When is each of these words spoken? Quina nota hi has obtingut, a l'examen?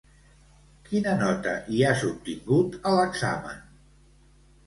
Quina 0.85 1.11
nota 1.17 1.51
hi 1.75 1.83
has 1.89 2.01
obtingut, 2.09 2.79
a 2.93 2.93
l'examen? 3.01 3.63